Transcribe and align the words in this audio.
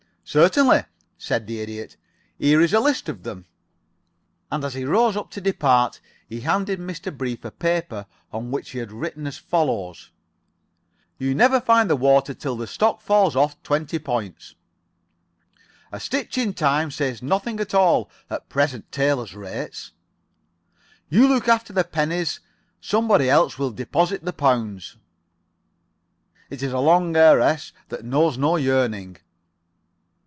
"Certainly," 0.23 0.85
said 1.17 1.45
the 1.45 1.59
Idiot. 1.59 1.97
"Here 2.37 2.61
is 2.61 2.71
a 2.73 2.79
list 2.79 3.09
of 3.09 3.23
them." 3.23 3.47
And 4.49 4.63
as 4.63 4.75
he 4.75 4.85
rose 4.85 5.17
up 5.17 5.29
to 5.31 5.41
depart 5.41 5.99
he 6.29 6.39
handed 6.39 6.79
Mr. 6.79 7.11
Brief 7.13 7.43
a 7.43 7.51
paper 7.51 8.05
on 8.31 8.49
which 8.49 8.69
he 8.69 8.79
had 8.79 8.93
written 8.93 9.27
as 9.27 9.37
follows: 9.37 10.11
"You 11.17 11.35
never 11.35 11.59
find 11.59 11.89
the 11.89 11.97
water 11.97 12.33
till 12.33 12.55
the 12.55 12.65
stock 12.65 13.01
falls 13.01 13.35
off 13.35 13.61
twenty 13.61 13.99
points." 13.99 14.55
"A 15.91 15.99
stitch 15.99 16.37
in 16.37 16.53
time 16.53 16.91
saves 16.91 17.21
nothing 17.21 17.59
at 17.59 17.73
all 17.73 18.09
at 18.29 18.47
present 18.47 18.89
tailors' 18.89 19.35
rates." 19.35 19.91
"You 21.09 21.27
look 21.27 21.49
after 21.49 21.73
the 21.73 21.83
pennies. 21.83 22.39
Somebody 22.79 23.29
else 23.29 23.59
will 23.59 23.71
deposit 23.71 24.23
the 24.23 24.31
pounds." 24.31 24.95
"It's 26.49 26.63
a 26.63 26.79
long 26.79 27.17
heiress 27.17 27.73
that 27.89 28.05
knows 28.05 28.37
no 28.37 28.55
yearning." 28.55 29.17